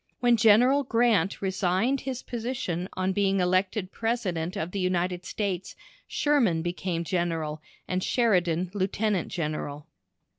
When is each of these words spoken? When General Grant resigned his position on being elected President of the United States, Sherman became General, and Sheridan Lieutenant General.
When 0.19 0.35
General 0.35 0.81
Grant 0.83 1.43
resigned 1.43 2.01
his 2.01 2.23
position 2.23 2.89
on 2.93 3.13
being 3.13 3.39
elected 3.39 3.91
President 3.91 4.55
of 4.57 4.71
the 4.71 4.79
United 4.79 5.25
States, 5.25 5.75
Sherman 6.07 6.63
became 6.63 7.03
General, 7.03 7.61
and 7.87 8.03
Sheridan 8.03 8.71
Lieutenant 8.73 9.27
General. 9.27 9.85